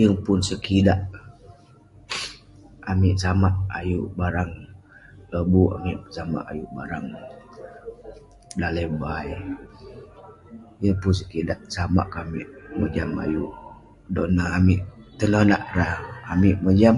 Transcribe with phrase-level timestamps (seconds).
[0.00, 1.00] Yeng pun sekidak,
[2.90, 4.52] amik samak ayuk barang
[5.30, 7.06] lobuk, amik pesamak ayuk barang
[8.60, 9.30] daleh bai.
[10.82, 11.58] Yeng pun sekidak.
[11.74, 12.48] Sama ke amik
[12.78, 13.52] mojam ke ayuk.
[14.14, 14.80] Dan ne amik
[15.18, 15.94] tenonak rah.
[16.32, 16.96] Amik mojam.